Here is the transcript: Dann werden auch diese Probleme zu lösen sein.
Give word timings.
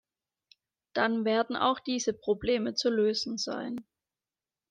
Dann 0.93 1.25
werden 1.25 1.55
auch 1.55 1.79
diese 1.79 2.11
Probleme 2.13 2.73
zu 2.73 2.89
lösen 2.89 3.37
sein. 3.37 3.85